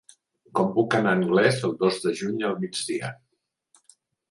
Com 0.59 0.71
puc 0.77 0.95
anar 0.99 1.11
a 1.17 1.17
Anglès 1.19 1.61
el 1.69 1.77
dos 1.83 2.01
de 2.07 2.15
juny 2.23 2.43
al 2.51 2.59
migdia? 2.65 3.15